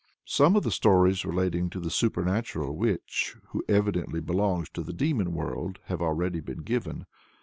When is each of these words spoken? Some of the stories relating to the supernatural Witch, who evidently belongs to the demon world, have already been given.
Some 0.25 0.55
of 0.55 0.63
the 0.63 0.71
stories 0.71 1.25
relating 1.25 1.69
to 1.69 1.79
the 1.79 1.91
supernatural 1.91 2.75
Witch, 2.75 3.35
who 3.49 3.63
evidently 3.69 4.19
belongs 4.19 4.67
to 4.69 4.81
the 4.81 4.93
demon 4.93 5.31
world, 5.31 5.77
have 5.83 6.01
already 6.01 6.39
been 6.39 6.63
given. 6.63 7.05